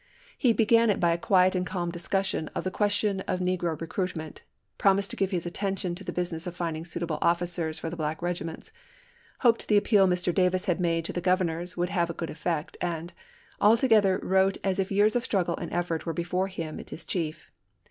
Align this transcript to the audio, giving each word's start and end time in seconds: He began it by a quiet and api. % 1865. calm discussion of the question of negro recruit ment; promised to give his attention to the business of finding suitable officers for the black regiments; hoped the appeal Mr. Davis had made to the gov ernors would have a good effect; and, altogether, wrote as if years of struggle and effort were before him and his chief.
He 0.35 0.51
began 0.51 0.89
it 0.89 0.99
by 0.99 1.11
a 1.11 1.17
quiet 1.19 1.53
and 1.53 1.61
api. 1.63 1.73
% 1.73 1.73
1865. 1.73 1.73
calm 1.75 1.91
discussion 1.91 2.57
of 2.57 2.63
the 2.63 2.75
question 2.75 3.19
of 3.27 3.39
negro 3.39 3.79
recruit 3.79 4.15
ment; 4.15 4.41
promised 4.79 5.11
to 5.11 5.15
give 5.15 5.29
his 5.29 5.45
attention 5.45 5.93
to 5.93 6.03
the 6.03 6.11
business 6.11 6.47
of 6.47 6.55
finding 6.55 6.85
suitable 6.85 7.19
officers 7.21 7.77
for 7.77 7.91
the 7.91 7.95
black 7.95 8.19
regiments; 8.23 8.71
hoped 9.41 9.67
the 9.67 9.77
appeal 9.77 10.07
Mr. 10.07 10.33
Davis 10.33 10.65
had 10.65 10.79
made 10.79 11.05
to 11.05 11.13
the 11.13 11.21
gov 11.21 11.41
ernors 11.45 11.77
would 11.77 11.89
have 11.89 12.09
a 12.09 12.13
good 12.15 12.31
effect; 12.31 12.77
and, 12.81 13.13
altogether, 13.61 14.17
wrote 14.23 14.57
as 14.63 14.79
if 14.79 14.91
years 14.91 15.15
of 15.15 15.21
struggle 15.21 15.55
and 15.57 15.71
effort 15.71 16.07
were 16.07 16.13
before 16.13 16.47
him 16.47 16.79
and 16.79 16.89
his 16.89 17.05
chief. 17.05 17.51